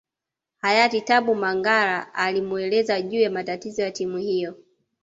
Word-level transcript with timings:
Hayati 0.57 1.01
Tabu 1.01 1.35
Mangara 1.35 2.13
alimueleza 2.13 3.01
juu 3.01 3.19
ya 3.21 3.29
matatizo 3.31 3.81
ya 3.81 3.91
timu 3.91 4.17
hiyo 4.17 4.55